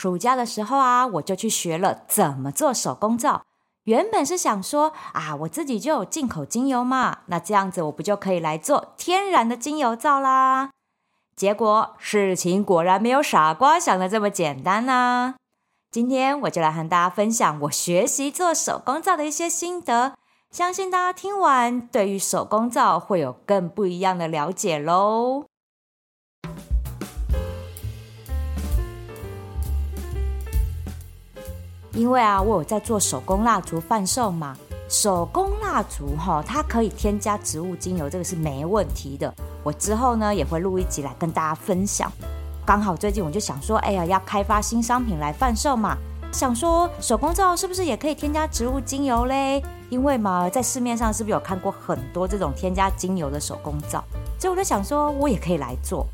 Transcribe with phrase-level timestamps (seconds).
[0.00, 3.42] 暑假的时候啊，我就去学了怎么做手工皂。
[3.84, 10.70] 原本是想说啊，我自己就有进口精油嘛，那这样子我不就可以来做天然的精油皂啦？
[11.36, 15.34] 结果事情果然没有傻瓜想的这么简单呢。
[15.90, 20.14] 今天我就来和大家分享我学习做手工皂的一些心得，
[20.50, 25.44] 相信大家听完对于手工皂会有更不一样的了解喽。
[31.92, 34.56] 因为啊，我有在做手工蜡烛贩售嘛，
[34.88, 39.32] 手工蜡烛哈，它可以添加植物精油，这个是没问题的。
[39.62, 42.10] 我之后呢也会录一集来跟大家分享。
[42.64, 45.96] 刚好最近我就想说，哎呀，要开发新商品来贩售嘛，
[46.32, 49.60] 想说手工皂是不是也可以添加植物精油嘞？
[49.88, 54.04] 因为嘛，在市面上是不是有看过很多这种添加精油的手工皂？
[54.38, 56.06] 所以我就想说，我也可以来做。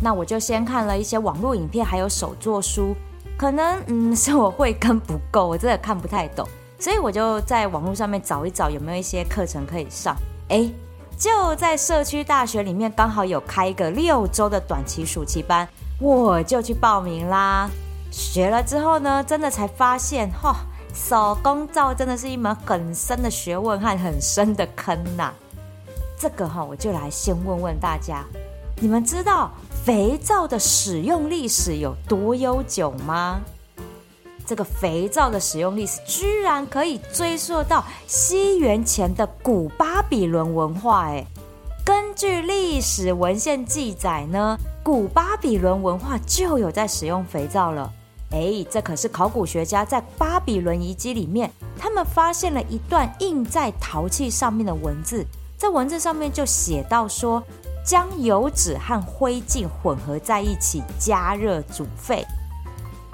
[0.00, 2.94] 那我就先看了一些网络影片，还有手作书。
[3.36, 10.16] 可能嗯是我慧根不够，我真的看不太懂，所以我就在网络上面找一找有没有一些课程可以上。
[10.48, 10.70] 哎，
[11.18, 15.68] 就在社区大学里面刚好有开一个六周的短期暑期班，
[16.00, 17.68] 我就去报名啦。
[18.10, 20.56] 学了之后呢，真的才发现，哈、
[20.94, 25.34] 手工皂真的是一门很深的学问和很深的坑呐、啊。
[26.18, 28.24] 这个哈，我就来先问问大家，
[28.80, 29.50] 你们知道
[29.86, 33.40] 肥皂的使用历史有多悠久吗？
[34.44, 41.04] 这个肥皂的使用历史居然可以追溯到西元前的古巴比伦文化。
[41.04, 41.24] 哎，
[41.84, 47.88] 根据历史文献记载呢，古巴比伦文化就有在使用肥皂了。
[48.32, 51.48] 哎，这可是考古学家在巴比伦遗迹里面，
[51.78, 55.24] 他们发现了一段印在陶器上面的文字，
[55.56, 57.40] 在文字上面就写到说。
[57.86, 62.26] 将油脂和灰烬混合在一起，加热煮沸。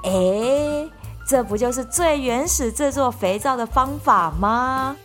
[0.05, 0.89] 诶，
[1.29, 4.97] 这不就是最原始制作肥皂的方法吗？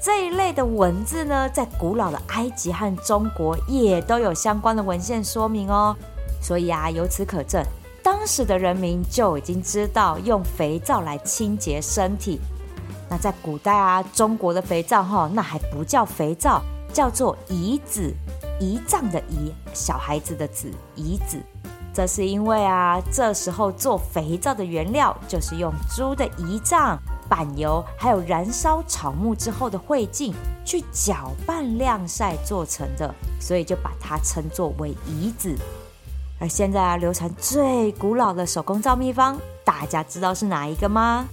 [0.00, 5.96] 这一类的文字呢，在古老的埃及和中国也都有相关的文献说明哦。
[6.40, 7.60] 所以啊，由此可证，
[8.04, 12.40] 当时的人民就已经知道用肥皂来清洁身体。
[13.10, 18.14] 那在古代啊，中国的肥皂哈，那还不叫肥皂，叫做胰子。
[18.60, 21.38] 胰脏的胰，小孩子的子，胰子。
[21.92, 35.56] 这是因为啊，这时候做肥皂的原料就是用猪的胰脏、板油，还有燃烧草木之后的灰烬去搅拌晾晒做成的，所以就把它称作为胰子。
[36.38, 41.26] 而现在啊，流传最古老的手工皂秘方，大家知道是哪一个吗？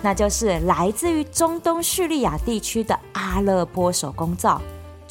[0.00, 4.60] 那就是来自于中东叙利亚地区的阿勒颇手工皂。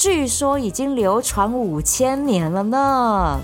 [0.01, 3.39] 据说已经流传五千年了呢。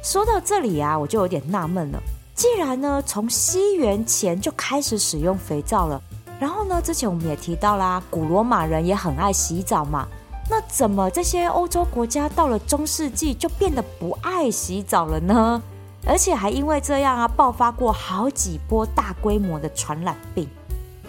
[0.00, 2.00] 说到这里啊，我就有点纳闷了。
[2.36, 6.00] 既然呢，从西元前就开始使用肥皂了，
[6.38, 10.06] 然后呢，之前我们也提到啦，古罗马人也很爱洗澡嘛。
[10.48, 15.60] 那怎么这些欧洲国家到了中世纪就变得不爱洗澡了呢？
[16.06, 20.48] 而且还因为这样啊，爆发过好几波大规模的传染病。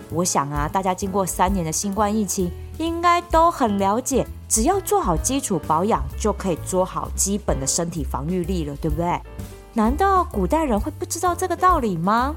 [0.09, 2.51] 我想啊，大家经过三年的新冠疫情。
[2.81, 9.19] 应该都很了解，只要做好基础保养，就可以做好基本的身体防御力了，对不对？
[9.73, 12.35] 难道古代人会不知道这个道理吗？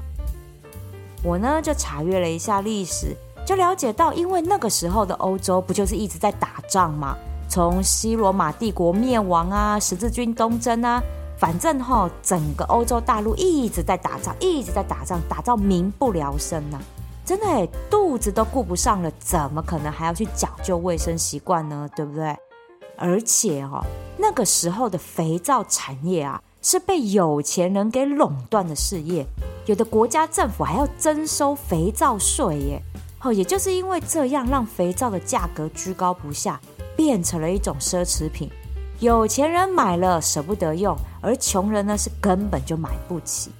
[1.23, 7.17] 我呢就查阅了一下历史，就了解到，因为那个时候的欧洲不就是一直在打仗吗？
[7.49, 11.01] 从西罗马帝国灭亡啊，十字军东征啊，
[11.37, 16.79] 反正哈，整个欧洲大陆一直在打仗，一直在打仗，打到民不聊生呐。
[17.25, 21.89] 真的，肚子都顾不上了，怎么可能还要去讲究卫生习惯呢？
[21.95, 22.37] 对不对？
[22.97, 23.83] 而且哦，
[24.17, 29.25] 那个时候的肥皂产业啊，是被有钱人给垄断的事业，
[29.65, 32.81] 有的国家政府还要征收肥皂税耶。
[33.21, 36.61] 哦，也就是因为这样，让肥皂的价格居高不下，
[36.95, 38.51] 变成了一种奢侈品。
[38.99, 43.51] 有钱人买了舍不得用，而穷人呢，是根本就买不起。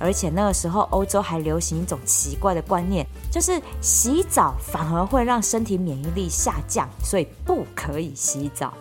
[0.00, 8.72] 而且那个时候，欧洲还流行一种奇怪的观念，就是洗澡反而会让身体免疫力下降，所以不可以洗澡。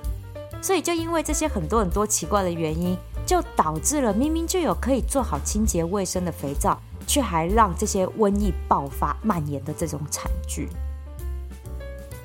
[0.62, 10.70] 所以就因为这些很多很多奇怪的原因，就导致了明明就有可以做好清洁卫生的肥皂，却还让这些瘟疫爆发蔓延的这种惨剧。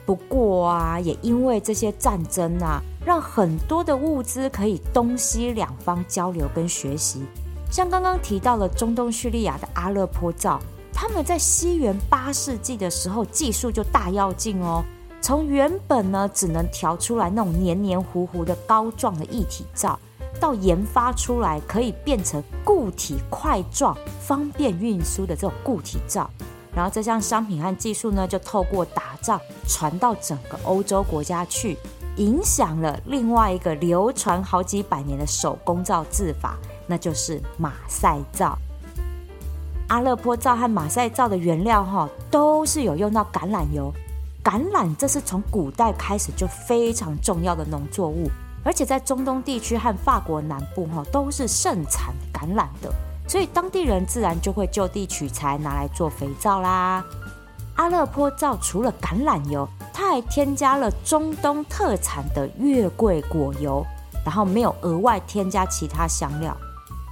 [0.07, 7.25] 不过啊，也因为这些战争啊，让很多的物资可以东西两方交流跟学习。
[7.75, 10.61] 像刚刚提到了中东叙利亚的阿勒颇皂，
[10.93, 14.85] 他们在西元八世纪的时候技术就大跃进哦，
[15.21, 19.99] 从原本呢只能调出来那种黏黏糊糊的膏状的液体皂，
[20.38, 26.31] 到研发出来可以变成固体块状、方便运输的这种固体皂。
[26.73, 31.77] 然后这项商品和技术呢，就透过打仗传到整个欧洲国家去，
[32.19, 36.56] 影响了另外一个流传好几百年的手工皂制法，
[36.87, 38.59] 那就是马赛皂。
[39.89, 43.93] 阿勒坡皂和马赛皂的原料哈，都是有用到橄榄油。
[44.43, 48.31] 橄榄这是从古代开始就非常重要的农作物，
[48.63, 52.93] 而且在中东地区和法国南部哈，都是盛产橄榄的。
[53.27, 57.03] 所以当地人自然就会就地取材，拿来做肥皂啦。
[57.77, 63.85] 阿勒坡皂除了橄榄油，它还添加了中东特产的月桂果油，
[64.25, 66.57] 然后没有额外添加其他香料。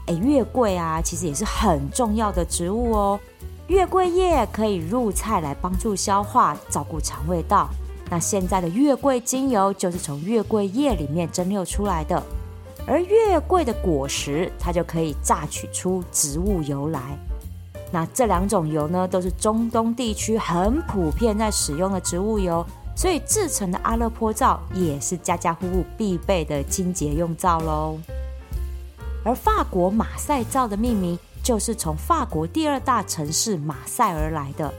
[0.06, 3.20] 诶，月桂啊，其实也是很重要的植物哦。
[3.68, 7.68] 月桂叶可以入菜来帮助消化，照顾肠胃道。
[8.10, 12.22] 那现在的月桂精油就是从月桂叶里面蒸馏出来的。
[12.86, 17.16] 而月桂的果实，它就可以榨取出植物油来。
[17.92, 22.66] 那这两种油呢，都是中东地区很普遍在使用的植物油，
[22.96, 27.96] 所以制成的阿勒坡皂也是家家户户必备的清洁用皂喽。
[29.24, 34.72] 而法国马赛皂的命名，就是从法国第二大城市马赛而来的。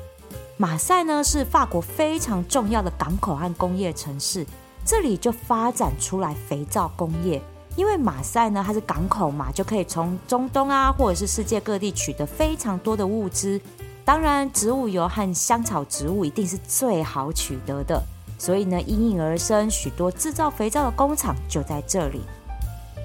[0.57, 4.45] 马赛呢，是法国非常重要的港口和工业城市，
[4.85, 7.41] 这里就发展出来肥皂工业。
[7.75, 13.59] 因为马赛呢，它是港口嘛，就可以从中东啊，或者是世界各地取得非常多的物资。
[14.05, 17.99] 当然，植物油和香草植物一定是最好取得的，
[18.37, 22.21] 所以呢，应运而生许多制造肥皂的工厂就在这里。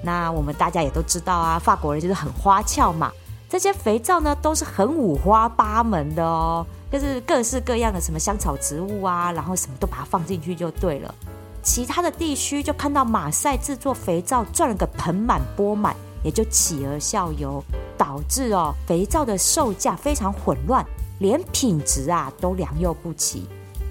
[0.03, 3.11] 那我们大家也都知道啊，法国人就是很花俏嘛，
[3.49, 11.13] 这些肥皂呢都是很五花八门的哦，就是各式各样的什么香草植物啊，然后什么都把它放进去就对了。
[11.61, 15.93] 其他的地区就看到马赛制作肥皂赚了个盆满钵满，
[16.23, 17.61] 也就起而效尤，
[17.97, 20.85] 导致哦肥皂的售价非常混乱，
[21.19, 23.45] 连品质啊都良莠不齐。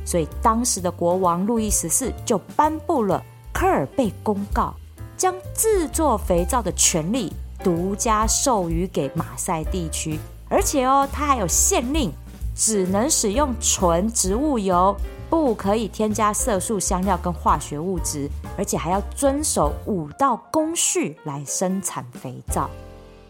[0.06, 3.22] 所以当时的国王路易十四就颁布了
[3.52, 4.74] 科尔贝公告，
[5.18, 7.30] 将制作肥皂的权利
[7.62, 10.18] 独家授予给马赛地区，
[10.48, 12.10] 而且哦他还有限令，
[12.54, 14.96] 只能使用纯植物油。
[15.30, 22.70] 不可以添加色素、香料跟化学物质，而且还要遵守五道工序来生产肥皂。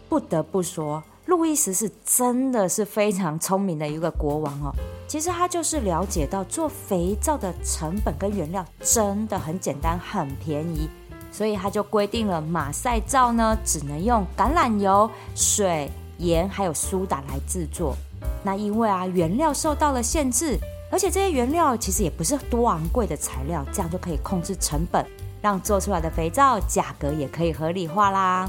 [0.09, 4.73] 不得不说，路易十四真的是非常聪明的一个国王哦。
[5.09, 10.89] 其实他就是了解到做肥皂的成本跟原料真的很简单、很便宜，
[11.31, 17.95] 所以他就规定了马赛皂呢只能用橄榄油、水、盐还有苏打来制作。
[18.43, 20.59] 那因为啊原料受到了限制。
[20.91, 25.05] 而且这些原料其实也不是多昂贵的材料，这样就可以控制成本，
[25.43, 28.49] 让做出来的肥皂价格也可以合理化啦。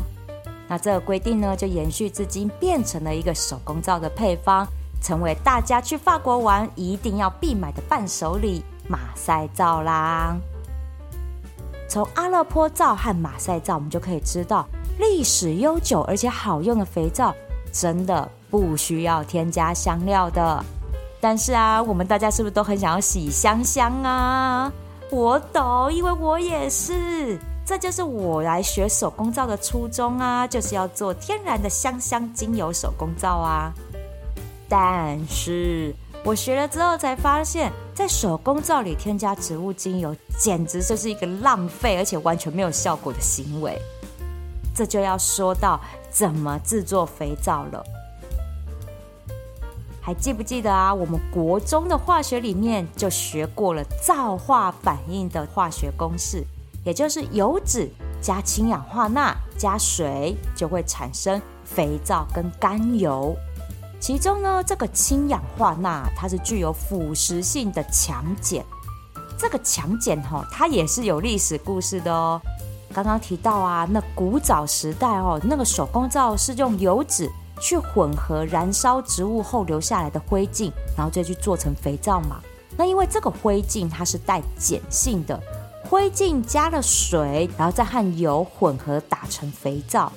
[0.66, 4.66] 那这个规定呢，就延续至今，变成了一个手工皂的配方，
[5.02, 10.38] 成为大家去法国玩一定要必买的伴手礼——马赛皂啦。
[11.90, 14.64] 从阿勒坡皂和马赛皂，我们就可以知道，
[15.00, 17.34] 历史悠久而且好用的肥皂，
[17.74, 20.64] 真的不需要添加香料的。
[21.20, 24.72] 但是啊，我们大家是不是都很想要洗香香啊？
[25.10, 27.40] 我懂，因为我也是。
[27.66, 33.74] 这就是我来学手工皂的初衷啊，就是要做天然的香香精油手工皂啊。
[34.68, 43.80] 但是我学了之后才发现，在手工皂里添加植物精油，简直就是一个浪费而且完全没有效果的行为。
[44.76, 47.84] 这就要说到怎么制作肥皂了。
[50.02, 50.94] 还记不记得啊？
[50.94, 56.44] 我们国中的化学里面就学过了皂化反应的化学公式，
[56.84, 57.90] 也就是油脂
[58.22, 63.36] 加氢氧化钠加水就会产生肥皂跟甘油。
[64.00, 68.64] 其中呢，这个氢氧化钠它是具有腐蚀性的强碱。
[69.38, 72.42] 这个强碱哈，它也是有历史故事的哦。
[72.94, 77.30] 刚刚提到啊，那古早时代哦，那个手工皂是用油脂。
[77.62, 82.40] 去混合燃烧植物后留下来的灰烬，然后再去做成肥皂嘛。
[82.78, 85.38] 那因为这个灰烬它是带碱性的，
[85.84, 90.10] 灰烬加了水，然后再和油混合打成肥皂。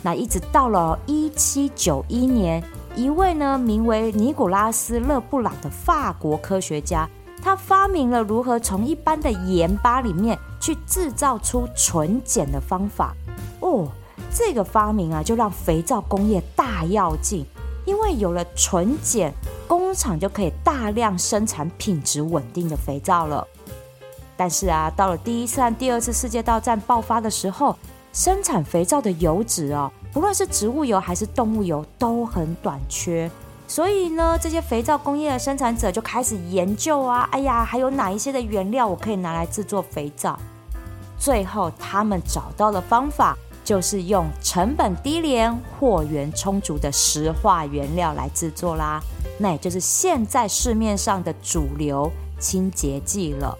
[0.00, 2.62] 那一直到了一七九一年，
[2.96, 7.06] 一位呢名为尼古拉斯·勒布朗的法国科学家，
[7.42, 13.14] 他发明了如何从一般的盐巴里面去制造出纯碱的方法。
[13.60, 13.86] 哦。
[14.32, 17.44] 这个发明啊，就让肥皂工业大跃进，
[17.86, 19.32] 因为有了纯碱，
[19.66, 23.46] 工厂就可以大量生产品质稳定的肥皂了。
[24.36, 27.76] 但是啊，到了第一次和第二次世界大战爆发的时候，
[28.12, 33.30] 生产肥皂的油脂哦，不论是植物油还是动物油都很短缺。
[33.68, 40.38] 所以呢，这些肥皂工业的生产者就开始研究啊，哎呀，还有哪一些的原料我可以拿来制作肥皂？
[41.18, 48.98] 最后，他们找到了方法，就是用成本低廉、货源充足的石化原料来制作啦。
[49.38, 53.54] 那也就是现在市面上的主流清洁剂了。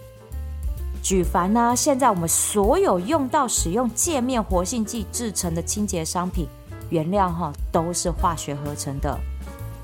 [1.07, 6.45] 举凡呢，现在我们所有用到使用界面活性剂制成的清洁商品，
[6.89, 9.17] 原料哈都是化学合成的。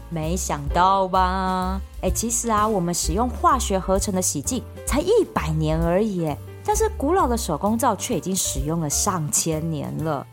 [0.10, 1.80] 没想到吧？
[2.02, 6.30] 哎，其实啊，我们使用化学合成的洗剂才一百年而已，
[6.66, 10.28] 但是古老的手工皂却已经使用了上千年了。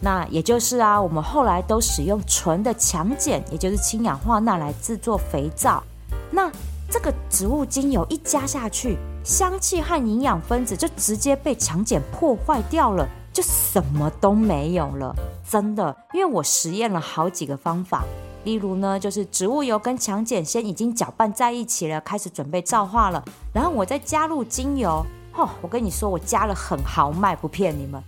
[0.00, 5.80] 那也就是啊，我们后来都使用纯的强碱，也就是氢氧化钠来制作肥皂。
[6.28, 6.50] 那
[6.90, 15.12] 这个植物精油一加下去，香气和营养分子就直接被强碱破坏掉了，就什么都没有了。
[15.50, 18.04] 真的，因为我实验了好几个方法。
[18.44, 23.20] 例如呢，就是植物油跟强碱先已经搅拌在一起了，开始准备皂化了，
[23.52, 25.04] 然后我再加入精油。
[25.34, 28.00] 哦，我跟你说，我加了很豪迈，不骗你们，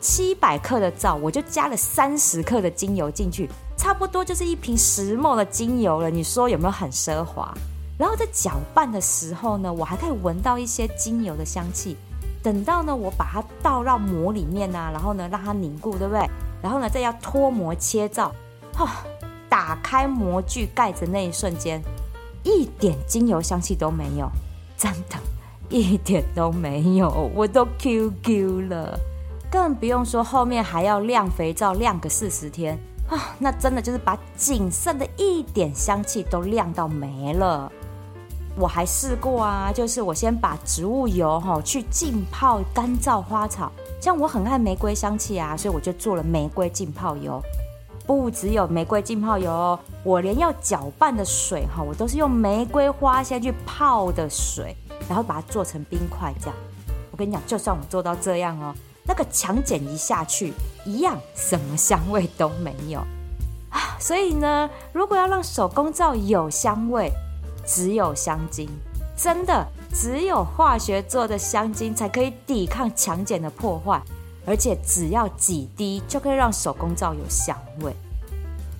[0.00, 6.08] 七百克的皂，我就加了三十克的精油进去，差不多就是一瓶十 ml 的精油了。
[6.08, 7.52] 你说有没有很奢华？
[7.98, 11.96] 然后在搅拌的时候呢，我还可以闻到一些精油的香气。
[12.42, 16.28] 等到呢，我把它倒到膜里面啊，然后呢，让它凝固，对不对？
[16.60, 18.32] 然后呢，再要脱膜切皂，
[18.74, 18.88] 哈、哦。
[19.48, 21.78] 打开模具盖子那一瞬间，
[22.42, 24.26] 一点精油香气都没有，
[24.78, 25.16] 真的，
[25.68, 28.98] 一点都没有，我都 QQ 了，
[29.50, 32.78] 更不用说后面还要晾肥皂晾个四十天
[33.10, 37.70] 啊，那真的就是把仅剩的一点香气都晾到没了。
[38.56, 47.42] 我还试过啊，就是我先把植物油哈去浸泡干燥花草，像我很爱玫瑰香气啊，所以我就做了玫瑰浸泡油。
[48.04, 54.76] 不只有玫瑰浸泡油哦，我连要搅拌的水哈，我都是用玫瑰花先去泡的水，
[55.08, 56.56] 然后把它做成冰块这样。
[57.10, 60.52] 我跟你讲，就算我做到这样哦，那个强碱一下去，
[60.84, 62.98] 一样什么香味都没有
[63.70, 63.96] 啊。
[63.98, 67.10] 所以呢，如果要让手工皂有香味，
[67.66, 68.68] 只有香精，
[69.16, 74.02] 真的只有化学做的香精才可以抵抗强碱的破坏。
[74.44, 77.94] 而且只要几滴就可以让手工皂有香味，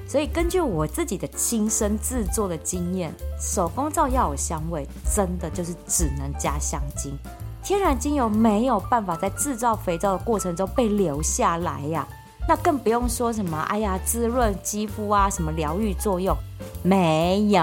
[0.08, 4.84] 所以根据我自己的亲身制作的经验，手工皂要有香味，
[5.14, 7.16] 真的就是只能加香精。
[7.62, 12.08] 天然精油没有办法在制造肥皂的过程中被留下来呀，
[12.48, 16.36] 那更不用说什么哎呀滋润肌肤啊，什么疗愈作用
[16.82, 17.62] 没有，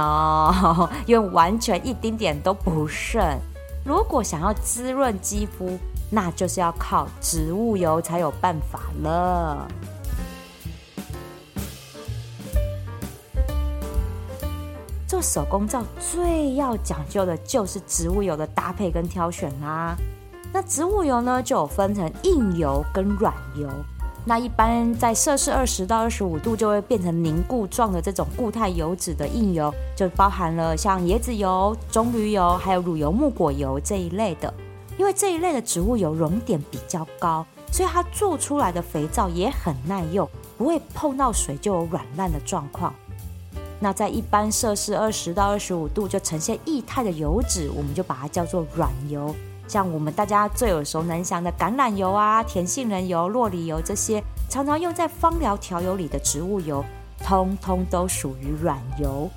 [1.05, 3.21] 因为完全一丁点都不剩。
[3.85, 5.77] 如果想要滋润肌肤，
[6.09, 9.67] 那就是要靠植物油才有办法了。
[15.07, 19.95] 做手工皂最要讲究的就是植物油的搭配跟挑选啦。
[20.53, 23.67] 那植物油呢，就有分成硬油跟软油。
[24.29, 34.53] 那一般在摄氏二十到二十五度就会变成凝固状的这种固态油脂的硬油，就包含了像椰子油、棕榈油，还有乳油木果油这一类的。
[34.99, 42.93] 因为这一类的植物油熔点比较高，所以它做出来的肥皂也很耐用，不会碰到水就有软烂的状况。
[43.79, 49.33] 那在一般摄氏二十到二十五度就呈现液态的油脂，我们就把它叫做软油。
[49.69, 56.83] 像我们大家最耳熟能详的橄榄油啊、甜杏仁油、酪梨油这些，常常用在芳疗调油里的植物油，
[57.23, 59.29] 通通都属于软油。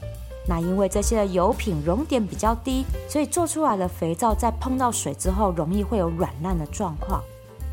[0.49, 7.23] 那因为这些的油品熔点比较低，所以做出来的肥皂在碰到水之后，容易会有软烂的状况。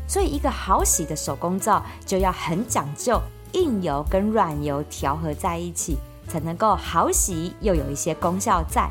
[0.06, 3.18] 所以一个好洗的手工皂就要很讲究
[3.52, 5.96] 硬油跟软油调和在一起，
[6.28, 8.90] 才能够好洗又有一些功效在。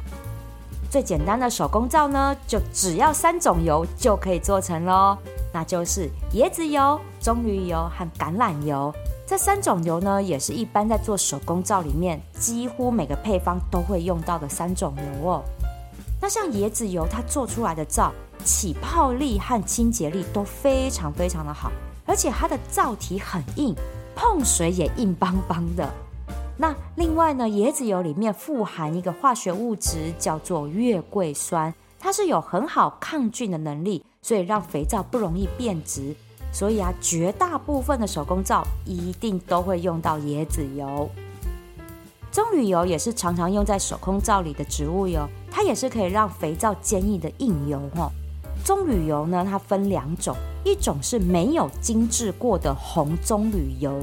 [0.90, 5.16] 最简单的手工皂呢，就只要三种油就可以做成喽，
[5.54, 8.92] 那就是椰子油、棕榈油和橄榄油。
[9.28, 15.44] 这三种油呢，也是一般在做手工皂里面几乎每个配方都会用到的三种油哦。
[16.20, 18.12] 那像椰子油，它做出来的皂
[18.44, 21.72] 起泡力和清洁力都非常非常的好，
[22.08, 23.76] 而且它的皂体很硬，
[24.16, 25.88] 碰水也硬邦邦的。
[26.62, 36.14] 那另外呢，椰子油里面富含一个化学物质叫做月桂酸，它是有很好抗菌的能力，所以让肥皂不容易变质。
[36.52, 41.10] 所以啊，绝大部分的手工皂一定都会用到椰子油。
[42.30, 48.12] 棕榈油也是常常用在手工皂里的植物油，它也是可以让肥皂坚硬的硬油哦。
[48.66, 50.36] 棕榈油呢，它分两种，
[50.66, 53.94] 一种是没有精制过的红棕榈油，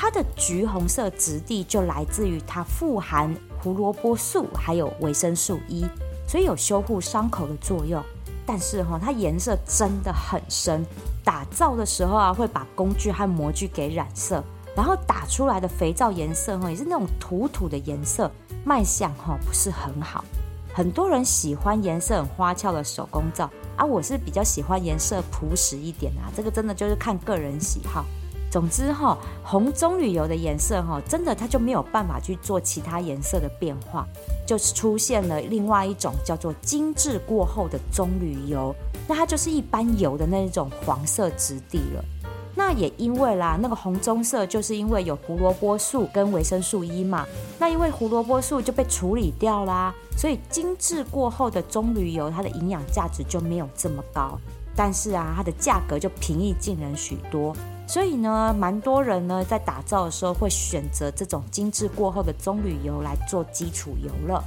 [0.00, 5.86] 它的橘红色质地就来自于它富含胡萝卜素还有维生素 E，
[6.26, 8.02] 所以有修护伤口的作用。
[8.46, 10.86] 但是哈，它颜色真的很深，
[11.22, 14.42] 打造的时候啊，会把工具和模具给染色，
[14.74, 18.30] 然后打出来的肥皂颜色哈，也是那种土土的颜色，
[18.64, 20.24] 卖相哈不是很好。
[20.72, 28.06] 很多人喜欢颜色很花俏的手工皂，啊、我是比较喜欢颜色朴实一点啊，这个真的就是看个人喜好。
[28.50, 34.04] 总之哈，红棕榈油的颜色哈，真的它就没有办法去做其他颜色的变化，
[34.44, 38.74] 就是出现了另外一种叫做精致过后的棕榈油，
[39.06, 42.04] 那它就是一般油的那种黄色质地了。
[42.52, 47.24] 那也因为啦，那个红棕色就是因为有胡萝卜素跟维生素 E 嘛，
[47.58, 54.36] 那因为胡萝卜素就被处理掉啦，所以精致过后的棕榈油它的营养价值就没有这么高，
[54.74, 57.54] 但是啊，它的价格就平易近人许多。
[57.90, 64.44] 所以呢，蛮多人呢在打造的时候会选择这种精致过后的棕榈油来做基础油了。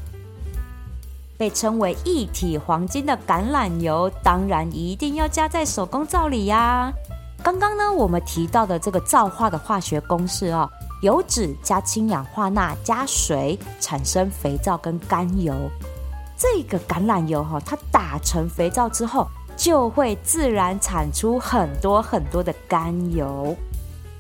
[1.38, 6.90] 被称为一体黄金的橄榄油，当然一定要加在手工皂里呀。
[7.44, 10.70] 刚刚呢，我们提到的这个皂化的化学公式哦，
[11.02, 15.54] 油脂加氢氧化钠加水产生肥皂跟甘油。
[16.38, 19.28] 这个橄榄油哈，它打成肥皂之后。
[19.64, 23.56] 就会自然产出很多很多的甘油。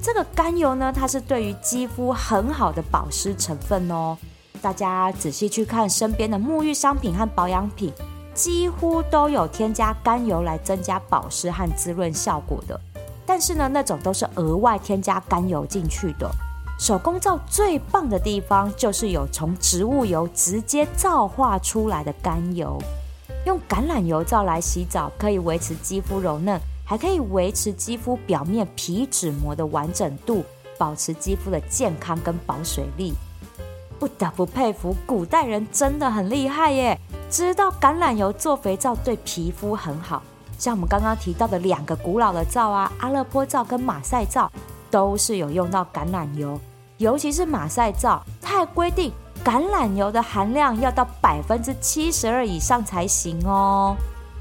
[0.02, 4.18] 这个甘油呢，它是对于肌肤很好的保湿成分哦。
[4.62, 7.92] 大家仔细去看身边的沐浴商品和保养品，
[8.34, 12.80] 几乎都有添加甘油来增加保湿和滋润效果的。
[13.26, 16.32] 但是呢，那种都是额外添加甘油进去的。
[16.80, 22.82] 手工皂最棒的地方就是有从植物油直接皂化出来的甘油。
[23.46, 30.44] 用橄榄油皂来洗澡，可以维持肌肤柔嫩，还可以维持肌肤表面皮脂膜的完整度，
[30.78, 33.14] 保持肌肤的健康跟保水力。
[34.00, 40.22] 不得不佩服古代人真的很厉害耶，知道橄榄油做肥皂对皮肤很好。
[40.58, 44.52] 像我们刚刚提到的两个古老的皂啊，阿勒颇皂跟马赛皂，
[44.90, 46.60] 都是有用到橄榄油，
[47.04, 49.12] 尤其是马赛皂，它还规定。
[49.44, 53.94] 橄榄油的含量要到百分之七十二以上才行哦，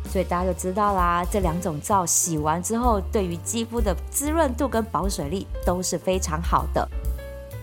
[0.08, 6.88] 所以大家就知道啦，这两种皂洗完之后，对于肌肤的滋润度跟保水力都是非常好的。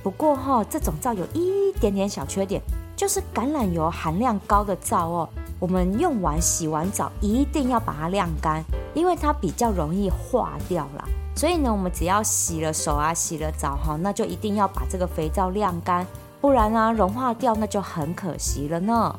[0.04, 2.62] 不过哈，这种皂有一点点小缺点，
[2.94, 8.62] 就是橄榄油含量高的皂哦，我们用完洗完澡一定要把它晾干，
[8.94, 11.06] 因为它比较容易化掉啦。
[11.40, 16.06] 所以呢，我们只要洗了手啊，洗了澡哈，那就一定要把这个肥皂晾干。
[16.42, 19.16] 不然啊，融化掉那就很可惜了呢。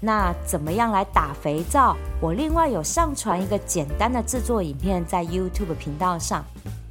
[0.00, 1.94] 那怎么样来打肥皂？
[2.22, 6.42] 我另外有上传一个简单的制作影片在 YouTube 频道上。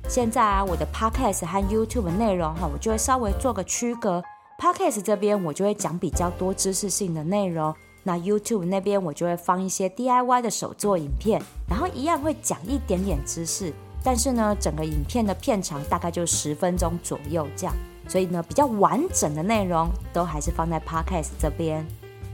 [0.08, 4.22] 现在啊，我的 Podcast 和 YouTube 内容哈，我就会稍微做个区隔。
[4.60, 7.74] Podcast 这边我就会讲比较多知识性的内容，
[8.04, 13.74] 那 YouTube 那边我就会放一些 DIY 的手作影片，然后一样会讲一点点知识。
[14.04, 17.74] 但是呢，整个影片的片长大概就十分钟左右这样，
[18.08, 21.86] 所以呢，比较完整的内容都还是放在 Podcast 这边。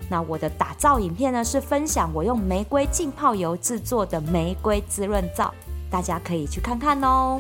[0.10, 5.54] 那我的打造影片呢，是分享我用玫瑰浸泡油制作的玫瑰滋润皂，
[5.92, 7.40] 大家可以去看看哦。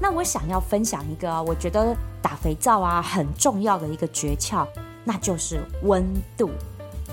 [0.00, 4.66] 那我想要分享一个，我觉得打肥皂啊很重要的一个诀窍，
[5.04, 6.04] 那就是温
[6.36, 6.50] 度。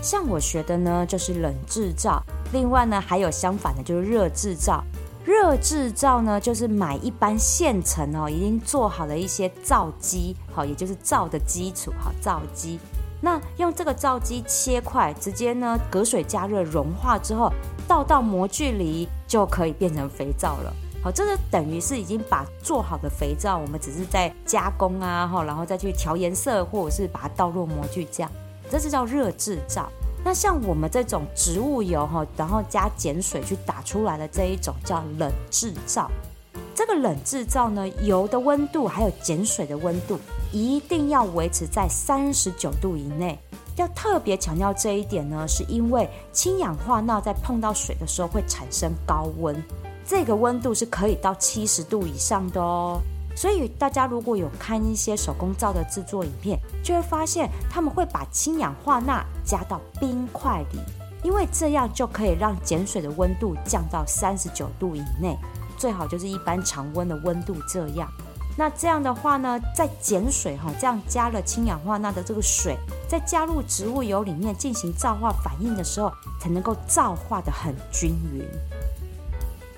[0.02, 4.84] 像我学的呢，就是冷制皂，另外呢，还有相反的，就是热制皂。
[5.26, 12.80] 热制皂呢，就是买一般现成哦，已经做好的一些皂基，好，也就是皂的基础，好，皂基。
[13.20, 17.52] 那用这个皂基切块，直接呢隔水加热融化之后，
[17.88, 20.74] 倒到模具里就可以变成肥皂了。
[21.04, 28.32] 好，这个等于是已经把做好的肥皂，我们只是在加工啊，然后再去调颜色，或者是把它倒入模具这样，
[28.70, 29.90] 这是叫热制皂。
[30.24, 36.10] 那像我们这种植物油哈，然后加碱水去打出来的这一种叫冷制皂。
[36.76, 40.20] 这个冷制皂呢，油的温度还有碱水的温度
[40.52, 43.38] 一定要维持在三十九度以内。
[43.78, 49.64] 要特别强调这一点呢，是因为氢氧化钠在碰到水的时候会产生高温，
[50.06, 53.00] 这个温度是可以到七十度以上的哦。
[53.38, 60.80] 所以大家如果有看一些手工皂的制作影片，就会发现他们会把氢氧化钠加到冰块里，
[61.22, 65.38] 因为这样就可以让碱水的温度降到三十九度以内，
[65.78, 68.10] 最好就是一般常温的温度这样。
[68.58, 72.76] 那这样的话呢，在碱水哈，这样加了氢氧化钠的这个水，
[73.08, 78.44] 再加入植物油里面进行皂化反应的时候，才能够皂化的很均匀。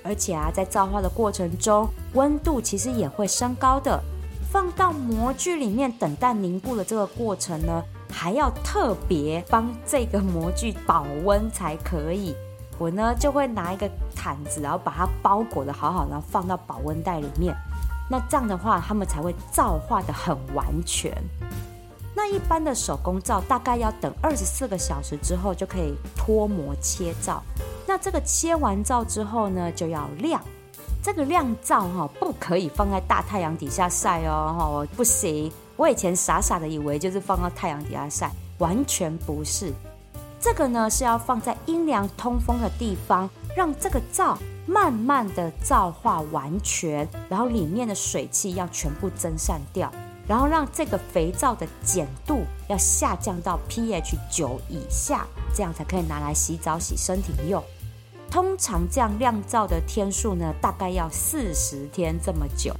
[0.02, 4.02] 而且啊，在造化的过程中，温度其实也会升高的。
[4.50, 12.34] 放到模具里面等待凝固的这个过程呢，还要特别帮这个模具保温才可以。
[12.76, 17.54] 我呢就会拿一个毯子，然后把它包裹得好好，然后放到保温袋里面。
[18.10, 21.12] 那这样的话，它们才会造化的很完全。
[22.22, 27.42] 那一般的手工皂大概要等二十四个小时之后就可以脱模切皂。
[27.86, 30.38] 那这个切完皂之后呢，就要晾。
[31.02, 34.54] 这个晾皂哈，不可以放在大太阳底下晒哦，
[34.84, 35.50] 哈，不行。
[35.78, 39.72] 我以前傻傻的以为就是放到太阳底下晒，完全不是。
[40.38, 49.90] 这个呢是要放在阴凉通风的地方，让这个皂慢慢的皂化完全，然后里面的水汽要全部蒸散掉，
[50.30, 57.60] 然后让这个肥皂的碱度要下降到 pH 九以下，这样才可以拿来洗澡洗身体用。
[58.30, 62.72] 通常这样晾皂的天数呢，大概要四十天这么久。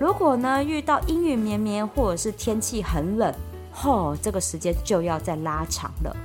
[0.00, 3.30] 如果呢遇到阴雨绵绵，或者是天气很冷，
[3.70, 6.16] 吼、这个时间就要再拉长了。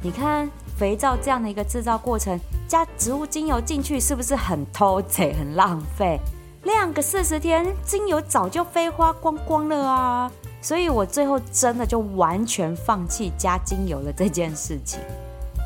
[0.00, 6.20] 你看肥皂这样的一个制造过程，加植物精油进去，是不是很偷贼、很浪费？
[6.68, 10.30] 晾个四十天，精油早就挥发光光了啊！
[10.60, 15.00] 所以我最后真的就完全放弃加精油的这件事情。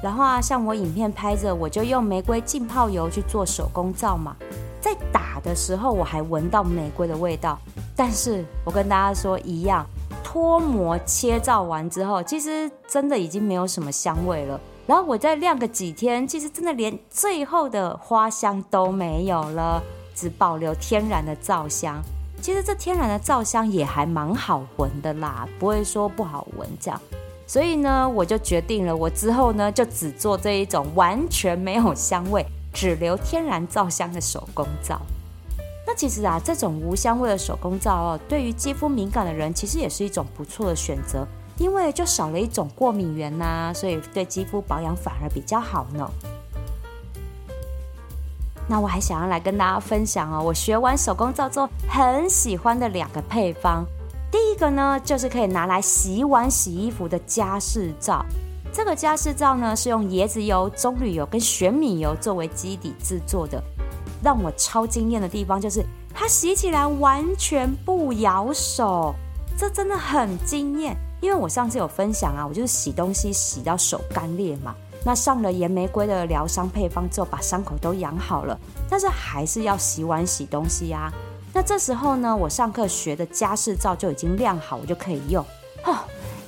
[0.01, 4.37] 然后啊，像我影片拍着，我就用玫瑰浸泡油去做手工皂嘛。
[4.81, 7.59] 在打的时候，我还闻到玫瑰的味道。
[7.97, 9.85] 但是我跟大家说一样，
[10.23, 14.61] 脱模切皂完之后，其实真的已经没有什么香味了。
[14.87, 19.83] 然后我再晾个几天，其实真的连最后的花香都没有了，
[20.15, 22.03] 只保留天然的皂香。
[22.41, 27.01] 其实这天然的皂香也还蛮好闻的啦，不会说不好闻这样。
[27.47, 35.01] 所以呢，我就决定了，我之后呢就只做这一种完全没有香味，只留天然皂香的手工皂。
[35.87, 41.27] 那其实啊，这种无香味的手工皂哦，对于肌肤敏感的人，其实也是一种不错的选择，
[41.59, 46.11] 因为就少了一种过敏源呐、所以对肌肤保养反而比较好呢。
[48.69, 53.85] 那我还想要来跟大家分享哦，我学完手工皂之后很喜欢的两个配方。
[54.31, 58.25] 第一个呢，就是可以拿来洗碗、洗衣服的家事皂。
[58.73, 63.63] 这个家事皂呢，是用椰子油、棕榈油跟玄米油作为基底制作的。
[64.25, 69.15] 让我超惊艳的地方就是，它洗起来完全不咬手，
[69.59, 70.97] 这真的很惊艳。
[71.21, 81.13] 因为我上次有分享啊，我就是洗东西洗到手干裂嘛，那上了盐玫瑰的疗伤配方之后，把伤口都养好了，但是还是要洗碗、洗东西啊。
[81.53, 85.45] 那这时候呢，我上课学的家事皂就已经晾好，我就可以用。
[85.85, 85.99] 哦，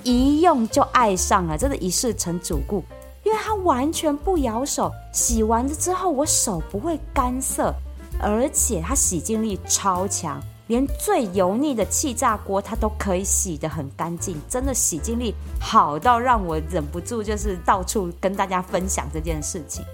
[0.03, 2.83] 一用就爱上了，真的一试成主顾，
[3.25, 7.75] 因为它完全不咬手，洗完了之后我手不会干涩，
[8.21, 19.85] 而且它洗净力超强，连最油腻的气炸锅它都可以洗得很干净，真的洗净力好到让我忍不住就是到处跟大家分享这件事情。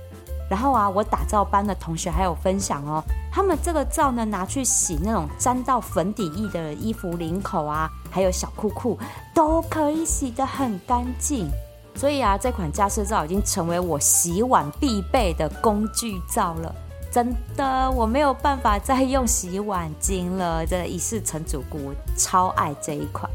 [0.49, 3.01] 然后啊，我打造班的同学还有分享哦，
[3.33, 8.99] 他们这个皂呢，拿去洗那种沾到粉底液的衣服领口啊，还有小裤裤，
[9.33, 11.49] 都可以洗得很干净。
[11.95, 16.75] 所以啊，这款加湿皂已经成为我洗碗必备的工具皂了。
[17.11, 23.29] 真的，我没有办法再用洗碗巾了，这一试成主顾，超爱这一款。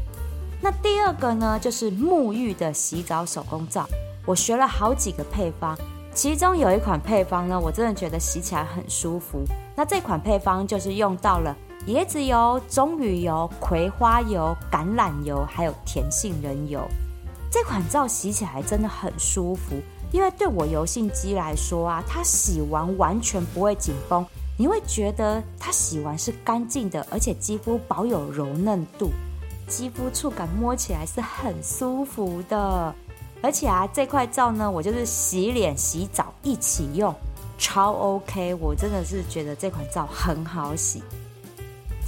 [0.62, 3.86] 那第二个呢，就是沐浴的洗澡手工皂，
[4.24, 5.76] 我学了好几个配方。
[6.14, 9.44] 其中有一款配方呢，我真的觉得洗起来很舒服。
[9.76, 11.54] 那这款配方就是用到了
[11.88, 16.80] 椰子油、棕榈油、葵花油、橄榄油，还有甜杏仁油。
[17.50, 19.76] 这款皂洗起来真的很舒服，
[20.16, 24.24] 因为对我油性肌来说啊，它洗完完全不会紧绷，
[24.56, 29.10] 你会觉得它洗完是干净的，而且肌肤保有柔嫩度，
[29.68, 32.94] 肌肤触感摸起来是很舒服的。
[33.42, 37.14] 而且啊，这块皂呢，我就是洗脸、洗澡一起用，
[37.58, 38.54] 超 OK。
[38.54, 41.02] 我真的是觉得这款皂很好洗，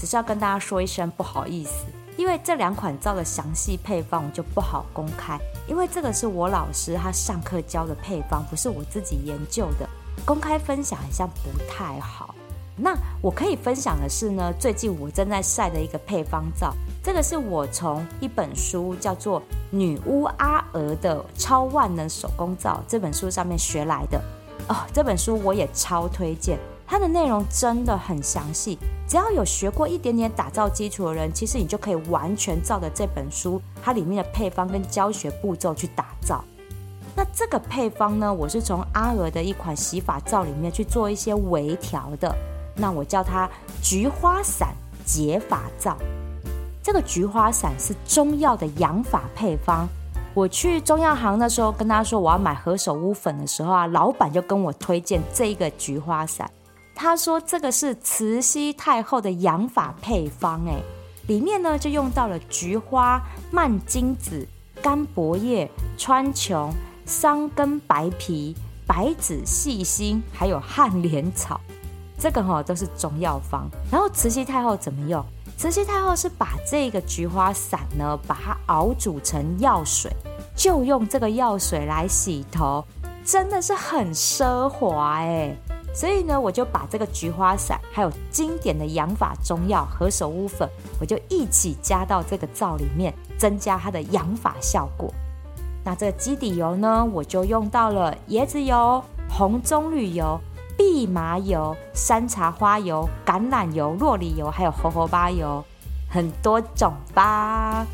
[0.00, 1.84] 只是要跟大家说一声不好意思，
[2.18, 9.88] 因为这两款皂的详细配方我就不好公开，因为这个是我老师他上课教的配方，不是我自己研究的，
[10.26, 12.34] 公开分享好像不太好。
[12.76, 16.74] 那我可以分享的是呢，最近我正在晒的一个配方皂。
[17.04, 24.20] 这个是我从一本书叫做《女巫阿娥的超万能手工皂》这本书上面学来的
[24.68, 24.76] 哦。
[24.92, 26.58] 这本书我也超推荐，
[26.90, 28.78] 它的内容真的很详细。
[29.06, 36.42] 只要有学过一点点打造基础的人，其实你就可以完全照着这本书它里面的配方跟教学步骤去打造。
[37.14, 42.34] 那这个配方呢，我是从阿娥的一款洗发皂里面去做一些微调的。
[42.74, 43.48] 那我叫它
[43.82, 44.74] 菊花散
[45.04, 45.96] 洁发皂。
[46.82, 49.86] 这个菊花散是中药的养发配方。
[50.32, 56.48] 我去中药行的时候，跟他说我要买何首乌粉的时候啊，老板就跟我推荐这个菊花散。
[57.00, 60.82] 他说这个是慈禧太后的养发配方，哎，
[61.28, 64.44] 里面呢就用到了菊花、蔓荆子、
[64.82, 66.72] 干柏叶、川穹、
[67.06, 68.52] 桑根白皮、
[68.84, 71.60] 白芷、细辛，还有汉莲草，
[72.18, 73.70] 这个哈都是中药方。
[73.92, 75.24] 然后慈禧太后怎么用？
[75.56, 80.10] 慈禧太后是把这个菊花散呢，把它熬煮成药水，
[80.56, 82.84] 就用这个药水来洗头，
[83.24, 85.56] 真的是很奢华哎。
[85.98, 90.68] 所以呢，我就把这个菊花散，还有经典的养发中药何首乌粉，
[91.00, 95.12] 我就一起加到这个皂里面，增加它的养发效果。
[95.84, 100.38] 那这个基底油呢，我就用到了椰子油、红棕榈油、
[100.78, 105.64] 蓖麻油、山茶花油、橄榄油、酪梨油，还有荷荷巴油，
[106.08, 107.84] 很多种吧。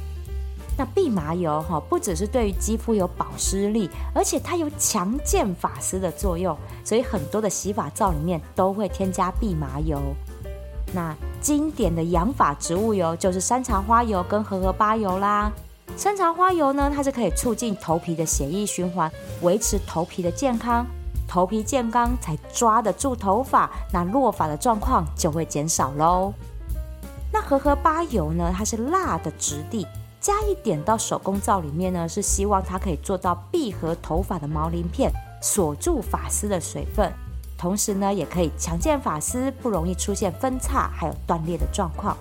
[0.76, 10.00] 那蓖麻油哈，不只是对于肌肤有保湿力，而且它有强健发丝的作用，所以很多的洗发皂里面都会添加蓖麻油。
[10.92, 15.50] 那经典的养发植物油就是山茶花油跟荷荷巴油啦。
[15.96, 19.10] 山茶花油呢，它是可以促进头皮的血液循环，
[19.42, 20.84] 维持头皮的健康。
[21.28, 26.32] 头皮健康才抓得住头发，那落发的状况就会减少喽。
[27.32, 29.86] 那荷荷巴油呢，它是蜡的质地。
[30.24, 37.12] 加一点到手工皂里面呢，是希望它可以做到闭合头发的毛鳞片，锁住发丝的水分，
[37.58, 42.16] 同时呢，也可以强健发丝，不容易出现分叉还有断裂的状况。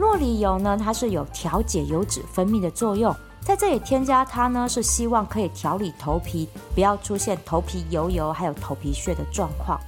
[0.00, 9.78] 酪梨油呢，它是有调节油脂分泌的作用，在这里添加它呢，是希望可以调理头皮，不要出现头皮油油还有头皮屑的状况。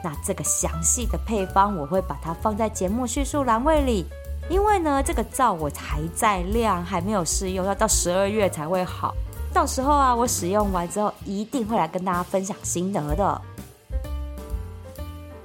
[0.00, 4.06] 那这个详细的配方，我会把它放在节目叙述栏位里。
[4.52, 9.14] 因为呢，这个皂我还在量，还没有试用，要到十二月才会好。
[9.50, 13.40] 到时候啊，我使用完之后，一定会来跟大家分享心得的。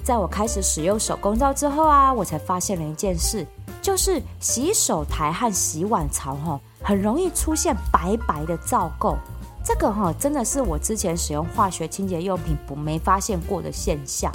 [0.03, 3.47] 在我开始使用手工皂之后啊，我才发现了一件事，
[3.81, 9.15] 就是洗手台和洗碗槽哈，很容易出现白白的皂垢。
[9.63, 14.29] 这个哈，真的是我之前使用化学清洁用品不没发现过的现象。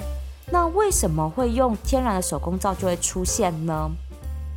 [0.50, 3.90] 那为什么会用天然的手工皂就会出现呢？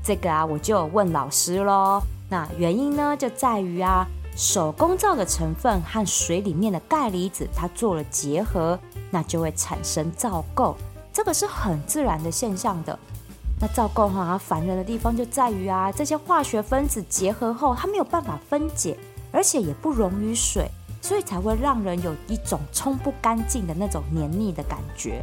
[0.05, 1.99] 这个啊，我就问老师喽。
[2.29, 4.05] 那原因呢，就在于啊，
[4.37, 8.77] 手工皂的成分和水里面的钙离子它做了结合，
[9.09, 10.75] 那就会产生皂垢。
[11.11, 12.97] 这个是很自然的现象的。
[13.59, 18.95] 那皂垢哈，烦人的地方就在于啊，这些化学分子结合后，它没有办法分解，
[19.31, 20.69] 而且也不溶于水，
[21.01, 25.19] 所以才会让人有一种冲不干净的那种黏腻的感觉。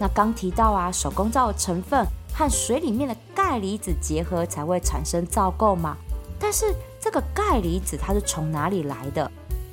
[0.00, 2.06] 那刚提到啊，手工皂的成分。
[2.38, 5.96] 和水里面的钙离子结合才会产生皂垢嘛？
[6.38, 9.28] 但是这个钙离子它是从哪里来的？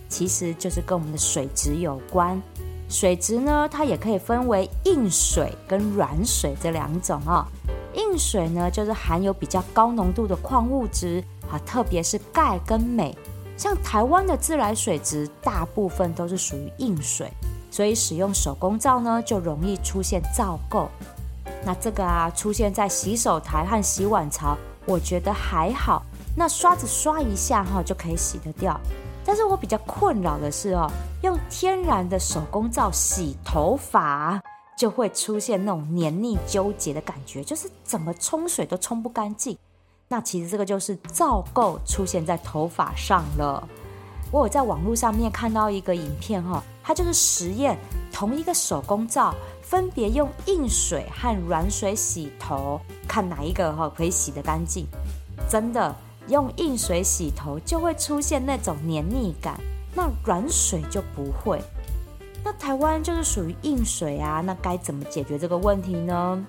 [0.09, 2.41] 其实就是跟我们的水质有关。
[2.89, 7.45] 水质呢，它也可以分为硬水跟软水这两种哦。
[7.93, 13.15] 硬水呢，就是含有比较高浓度的矿物质啊，特别是钙跟镁。
[13.55, 17.31] 像台湾的自来水质，大部分都是属于硬水，
[17.69, 20.87] 所以使用手工皂呢，就容易出现皂垢。
[21.65, 26.03] 那这个啊，出现在洗手台和洗碗槽，我觉得还好。
[26.37, 28.79] 那刷子刷一下哈，就可以洗得掉。
[29.25, 30.87] 但是我比较困扰的是哦，
[31.23, 34.39] 用天然的手工皂洗头发，
[34.77, 39.57] 就会出现那种黏腻纠结的感觉，就是怎么冲水都冲不干净。
[40.07, 43.67] 那其实这个就是皂垢出现在头发上了。
[44.31, 47.75] 我有在网络上面看到一个影片哈，它就是实验
[48.15, 49.35] 同一个手工皂。
[49.61, 54.85] 分别用硬水和软水洗头，看哪一个哈可以洗得干净。
[55.49, 55.93] 真的
[56.27, 59.59] 用硬水洗头就会出现那种黏腻感，
[59.95, 61.59] 那软水就不会。
[62.43, 66.45] 那台湾就是属于硬水啊，那该怎么解决这个问题呢？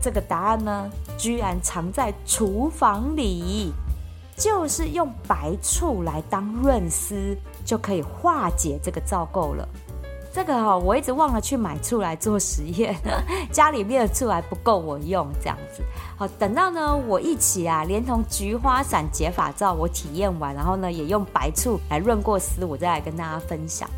[0.00, 0.88] 这个答案呢，
[1.18, 3.72] 居然藏在厨房里，
[4.36, 9.68] 就是用白醋来当润丝，就可以化解这个皂垢了。
[10.32, 12.96] 这个哈，我一直忘了去买醋来做实验，
[13.50, 15.82] 家里面的醋还不够我用，这样子。
[16.16, 23.90] 好，等到呢我一起啊，连同菊花散洁发皂我体验完，然后呢也用白醋来润过丝，我再来跟大家分享。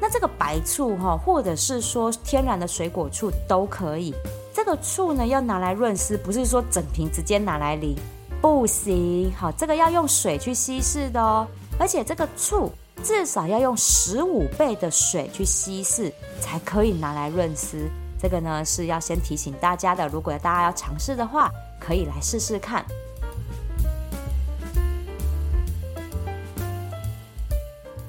[0.00, 4.14] 那这个白醋哈，或者是说天然的水果醋都可以。
[4.54, 7.94] 这个醋呢，要拿来润丝，不是说整瓶直接拿来淋，
[8.40, 9.30] 不行。
[9.38, 11.46] 好，这个要用水去稀释的哦，
[11.78, 17.88] 而且这个醋至少要用十五倍的水去稀释，才可以拿来润丝。
[18.20, 22.84] 这个呢是要先提醒大家的，如果大家要尝试的话，可以来试试看。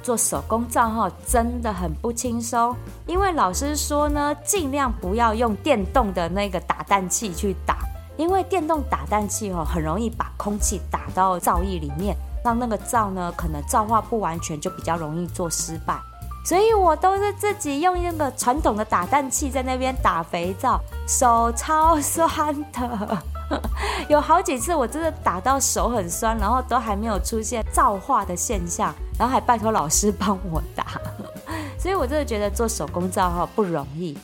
[0.03, 2.75] 做手工皂哈，真的很不轻松，
[3.05, 7.77] 因为老师说呢，尽量不要用电动的那个打蛋器去打，
[8.17, 15.99] 因为电动打蛋器哦，很容易把空气打到皂液里面，让那个皂呢可能皂化不完全，就比较容易做失败。
[16.43, 23.17] 所以我都是自己用那个传统的打蛋器在那边打肥皂，手超酸的。
[24.07, 30.99] 有好几次我真的打到手很酸，然后都还没有出现皂化的现象，然后还拜托老师帮我打，
[31.77, 34.17] 所以我真的觉得做手工皂哈不容易。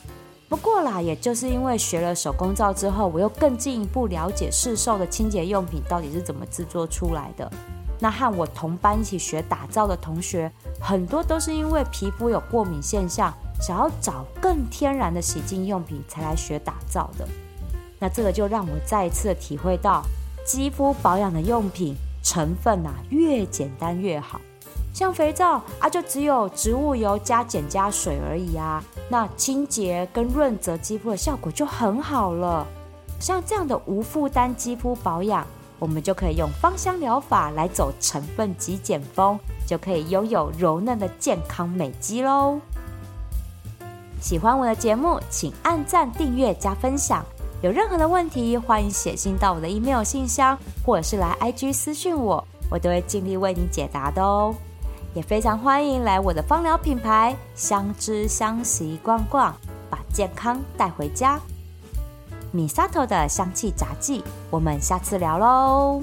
[0.48, 7.48] 不过啦，也就是因为学了手工皂之后，我又更进一步了解市售的清洁用品到底是怎么制作出来的。
[8.00, 17.26] 那和我同班一起学打造的同学，很多都是因为皮肤有过敏现象，想要找更天然的洗净用品才来学打造的。
[17.98, 20.02] 那这个就让我再一次体会到，
[20.46, 24.40] 肌肤保养的用品成分啊，越简单越好。
[24.94, 32.66] 像肥皂啊，就只有植物油加碱加水而已啊，那清洁跟润泽肌肤的效果就很好了。
[33.20, 35.44] 像这样的无负担肌肤保养，
[35.78, 42.58] 我们就可以用芳香疗法来走成分极简风，就可以拥有柔嫩的健康美肌喽。
[44.20, 47.24] 喜欢我的节目，请按赞、订阅、加分享。
[47.62, 54.54] 有任何的问题，欢迎写信到我的 email 信箱，或者是来 IG 私讯我，我都会尽力为你解答的哦。
[55.14, 59.54] 也非常欢迎来我的芳疗品牌香知香息逛逛，
[59.88, 61.40] 把健康带回家。
[62.50, 66.02] 米萨托的香气杂技，我们下次聊喽。